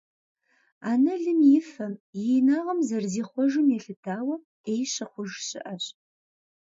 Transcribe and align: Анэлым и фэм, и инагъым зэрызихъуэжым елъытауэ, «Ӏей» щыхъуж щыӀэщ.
Анэлым 0.91 1.39
и 1.57 1.59
фэм, 1.69 1.93
и 2.21 2.23
инагъым 2.37 2.79
зэрызихъуэжым 2.87 3.65
елъытауэ, 3.77 4.35
«Ӏей» 4.63 4.83
щыхъуж 4.93 5.31
щыӀэщ. 5.47 5.85